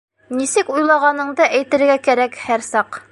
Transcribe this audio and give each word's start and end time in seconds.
—Нисек 0.37 0.71
уйлағаныңды 0.77 1.47
әйтергә 1.59 1.99
кәрәк 2.11 2.41
һәр 2.47 2.67
саҡ. 2.73 3.03